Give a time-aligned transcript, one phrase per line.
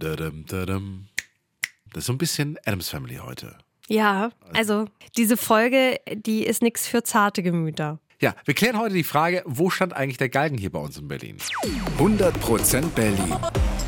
[0.00, 3.56] Das ist so ein bisschen Adams Family heute.
[3.88, 7.98] Ja, also diese Folge, die ist nichts für zarte Gemüter.
[8.20, 11.08] Ja, wir klären heute die Frage, wo stand eigentlich der Galgen hier bei uns in
[11.08, 11.38] Berlin?
[11.98, 13.36] 100% Berlin.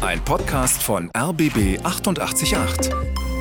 [0.01, 3.32] Ein Podcast von RBB 888.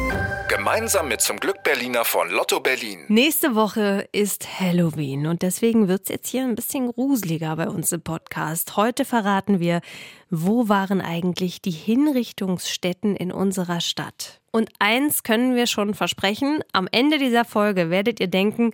[0.62, 3.06] Gemeinsam mit zum Glück Berliner von Lotto Berlin.
[3.08, 7.92] Nächste Woche ist Halloween und deswegen wird es jetzt hier ein bisschen gruseliger bei uns
[7.92, 8.78] im Podcast.
[8.78, 9.82] Heute verraten wir,
[10.30, 14.40] wo waren eigentlich die Hinrichtungsstätten in unserer Stadt.
[14.52, 18.72] Und eins können wir schon versprechen, am Ende dieser Folge werdet ihr denken,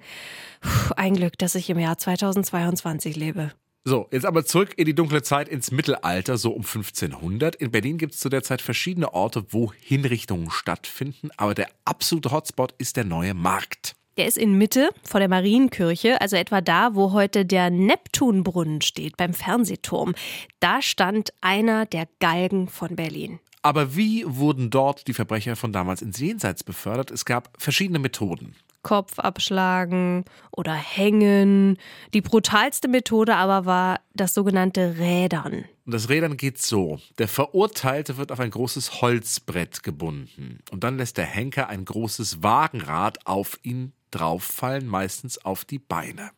[0.60, 3.54] "Puh, ein Glück, dass ich im Jahr 2022 lebe.
[3.88, 7.56] So, jetzt aber zurück in die dunkle Zeit, ins Mittelalter, so um 1500.
[7.56, 12.32] In Berlin gibt es zu der Zeit verschiedene Orte, wo Hinrichtungen stattfinden, aber der absolute
[12.32, 13.96] Hotspot ist der neue Markt.
[14.18, 19.16] Der ist in Mitte vor der Marienkirche, also etwa da, wo heute der Neptunbrunnen steht,
[19.16, 20.16] beim Fernsehturm.
[20.60, 23.40] Da stand einer der Galgen von Berlin.
[23.62, 27.10] Aber wie wurden dort die Verbrecher von damals ins Jenseits befördert?
[27.10, 28.54] Es gab verschiedene Methoden.
[28.88, 31.78] Kopf abschlagen oder hängen.
[32.14, 35.66] Die brutalste Methode aber war das sogenannte Rädern.
[35.86, 36.98] Und das Rädern geht so.
[37.18, 40.60] Der Verurteilte wird auf ein großes Holzbrett gebunden.
[40.72, 46.32] Und dann lässt der Henker ein großes Wagenrad auf ihn drauffallen, meistens auf die Beine.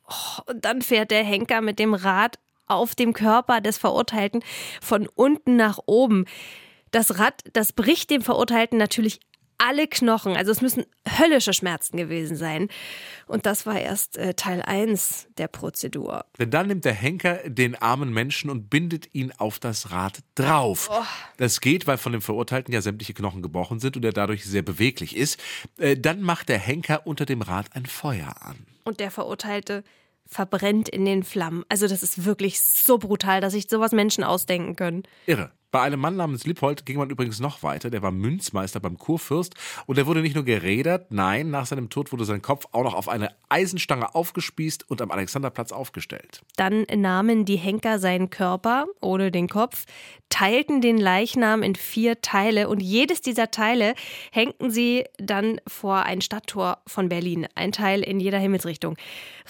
[0.47, 4.43] Und dann fährt der Henker mit dem Rad auf dem Körper des Verurteilten
[4.81, 6.25] von unten nach oben.
[6.89, 9.19] Das Rad, das bricht dem Verurteilten natürlich
[9.59, 10.35] alle Knochen.
[10.35, 12.69] Also es müssen höllische Schmerzen gewesen sein.
[13.27, 16.25] Und das war erst äh, Teil 1 der Prozedur.
[16.39, 20.89] Denn dann nimmt der Henker den armen Menschen und bindet ihn auf das Rad drauf.
[21.37, 24.63] Das geht, weil von dem Verurteilten ja sämtliche Knochen gebrochen sind und er dadurch sehr
[24.63, 25.39] beweglich ist.
[25.77, 28.65] Äh, Dann macht der Henker unter dem Rad ein Feuer an.
[28.85, 29.83] Und der Verurteilte
[30.25, 31.65] verbrennt in den Flammen.
[31.69, 35.03] Also das ist wirklich so brutal, dass sich sowas Menschen ausdenken können.
[35.25, 35.51] Irre.
[35.71, 37.91] Bei einem Mann namens Lippold ging man übrigens noch weiter.
[37.91, 39.53] Der war Münzmeister beim Kurfürst
[39.85, 42.95] und er wurde nicht nur gerädert, nein, nach seinem Tod wurde sein Kopf auch noch
[42.95, 46.41] auf eine Eisenstange aufgespießt und am Alexanderplatz aufgestellt.
[46.55, 49.85] Dann nahmen die Henker seinen Körper ohne den Kopf,
[50.39, 53.93] teilten den Leichnam in vier Teile und jedes dieser Teile
[54.31, 57.45] hängten sie dann vor ein Stadttor von Berlin.
[57.55, 58.95] Ein Teil in jeder Himmelsrichtung.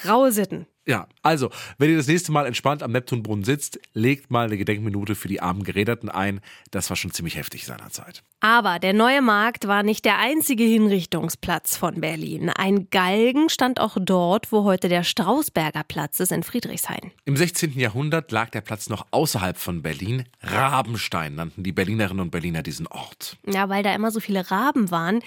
[0.08, 0.66] Raue Sitten.
[0.90, 5.14] Ja, also, wenn ihr das nächste Mal entspannt am Neptunbrunnen sitzt, legt mal eine Gedenkminute
[5.14, 6.42] für die armen Geräderten ein.
[6.72, 8.24] Das war schon ziemlich heftig seinerzeit.
[8.40, 12.50] Aber der neue Markt war nicht der einzige Hinrichtungsplatz von Berlin.
[12.50, 17.12] Ein Galgen stand auch dort, wo heute der Strausberger Platz ist in Friedrichshain.
[17.26, 17.78] Im 16.
[17.78, 20.24] Jahrhundert lag der Platz noch außerhalb von Berlin.
[20.80, 23.38] Rabenstein nannten die Berlinerinnen und Berliner diesen Ort.
[23.46, 25.20] Ja, weil da immer so viele Raben waren,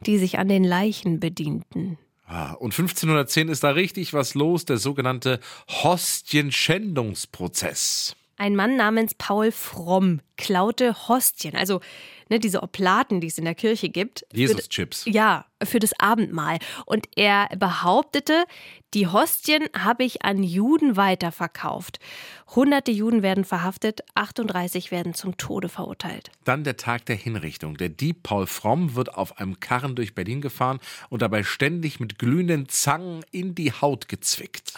[0.00, 1.98] die sich an den Leichen bedienten.
[2.26, 8.16] Ah, Und 1510 ist da richtig was los, der sogenannte Hostienschändungsprozess.
[8.38, 11.80] Ein Mann namens Paul Fromm klaute Hostien, also
[12.28, 14.26] ne, diese Oblaten, die es in der Kirche gibt.
[14.32, 15.04] Jesus-Chips.
[15.06, 16.58] Ja, für das Abendmahl.
[16.84, 18.44] Und er behauptete,
[18.94, 21.98] die Hostien habe ich an Juden weiterverkauft.
[22.54, 26.30] Hunderte Juden werden verhaftet, 38 werden zum Tode verurteilt.
[26.44, 27.76] Dann der Tag der Hinrichtung.
[27.76, 30.78] Der Dieb Paul Fromm wird auf einem Karren durch Berlin gefahren
[31.10, 34.72] und dabei ständig mit glühenden Zangen in die Haut gezwickt.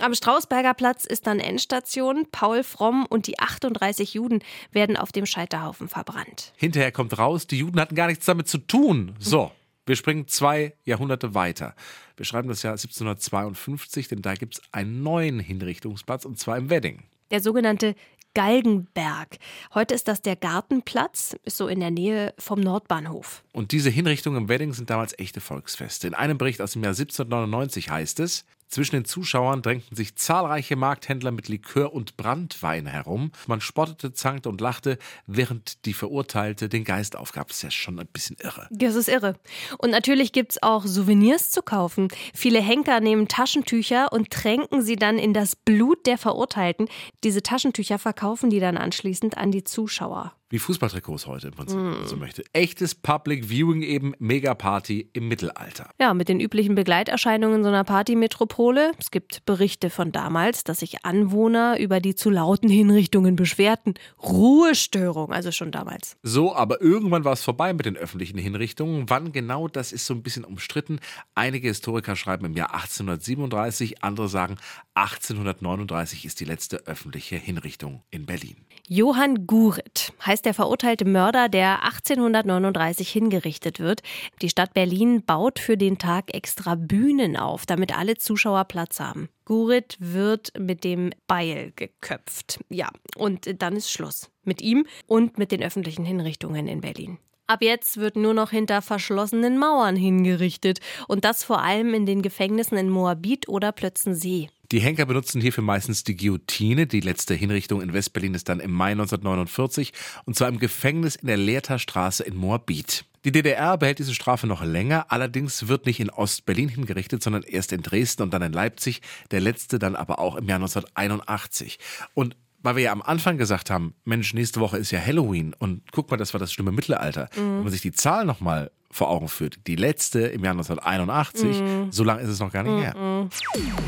[0.00, 2.26] Am Strausberger Platz ist dann Endstation.
[2.30, 4.40] Paul Fromm und die 38 Juden
[4.70, 6.52] werden auf dem Scheiterhaufen verbrannt.
[6.56, 9.16] Hinterher kommt raus, die Juden hatten gar nichts damit zu tun.
[9.18, 9.50] So,
[9.88, 11.74] wir springen zwei Jahrhunderte weiter.
[12.16, 16.70] Wir schreiben das Jahr 1752, denn da gibt es einen neuen Hinrichtungsplatz und zwar im
[16.70, 17.04] Wedding.
[17.30, 17.94] Der sogenannte
[18.34, 19.38] Galgenberg.
[19.74, 23.42] Heute ist das der Gartenplatz, ist so in der Nähe vom Nordbahnhof.
[23.52, 26.06] Und diese Hinrichtungen im Wedding sind damals echte Volksfeste.
[26.06, 30.76] In einem Bericht aus dem Jahr 1799 heißt es, zwischen den Zuschauern drängten sich zahlreiche
[30.76, 33.32] Markthändler mit Likör und Brandwein herum.
[33.46, 37.48] Man spottete, zankte und lachte, während die Verurteilte den Geist aufgab.
[37.48, 38.68] Das ist ja schon ein bisschen irre.
[38.70, 39.36] Das ist irre.
[39.78, 42.08] Und natürlich gibt's auch Souvenirs zu kaufen.
[42.34, 46.88] Viele Henker nehmen Taschentücher und tränken sie dann in das Blut der Verurteilten.
[47.24, 50.37] Diese Taschentücher verkaufen die dann anschließend an die Zuschauer.
[50.50, 52.42] Wie Fußballtrikots heute im Prinzip, wenn man so möchte.
[52.54, 55.90] Echtes Public Viewing eben, Megaparty im Mittelalter.
[56.00, 58.92] Ja, mit den üblichen Begleiterscheinungen so einer Partymetropole.
[58.98, 63.92] Es gibt Berichte von damals, dass sich Anwohner über die zu lauten Hinrichtungen beschwerten.
[64.22, 66.16] Ruhestörung, also schon damals.
[66.22, 69.10] So, aber irgendwann war es vorbei mit den öffentlichen Hinrichtungen.
[69.10, 70.98] Wann genau, das ist so ein bisschen umstritten.
[71.34, 74.56] Einige Historiker schreiben im Jahr 1837, andere sagen
[74.94, 78.56] 1839 ist die letzte öffentliche Hinrichtung in Berlin.
[78.88, 84.02] Johann Gurit heißt der verurteilte Mörder, der 1839 hingerichtet wird.
[84.42, 89.28] Die Stadt Berlin baut für den Tag extra Bühnen auf, damit alle Zuschauer Platz haben.
[89.44, 92.60] Gurit wird mit dem Beil geköpft.
[92.68, 94.30] Ja, und dann ist Schluss.
[94.44, 97.18] Mit ihm und mit den öffentlichen Hinrichtungen in Berlin.
[97.46, 100.80] Ab jetzt wird nur noch hinter verschlossenen Mauern hingerichtet.
[101.08, 104.50] Und das vor allem in den Gefängnissen in Moabit oder Plötzensee.
[104.70, 106.86] Die Henker benutzen hierfür meistens die Guillotine.
[106.86, 109.92] Die letzte Hinrichtung in Westberlin ist dann im Mai 1949
[110.26, 113.06] und zwar im Gefängnis in der Lehrter Straße in Moabit.
[113.24, 117.72] Die DDR behält diese Strafe noch länger, allerdings wird nicht in Ostberlin hingerichtet, sondern erst
[117.72, 119.00] in Dresden und dann in Leipzig,
[119.30, 121.78] der letzte dann aber auch im Jahr 1981.
[122.14, 125.90] Und weil wir ja am Anfang gesagt haben, Mensch, nächste Woche ist ja Halloween und
[125.92, 127.28] guck mal, das war das schlimme Mittelalter.
[127.36, 127.40] Mhm.
[127.40, 131.92] Wenn man sich die Zahl nochmal vor Augen führt, die letzte im Jahr 1981, mhm.
[131.92, 132.80] so lange ist es noch gar nicht mhm.
[132.80, 132.94] her.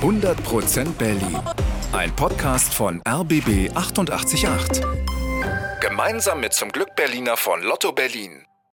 [0.02, 1.38] 100% Berlin.
[1.93, 4.82] Ein Podcast von RBB 888.
[5.81, 8.44] Gemeinsam mit zum Glück Berliner von Lotto Berlin.